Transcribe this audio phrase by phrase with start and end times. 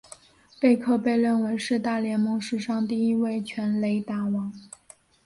[0.59, 4.51] 贝克被认为是大联盟史上第一位全垒打王。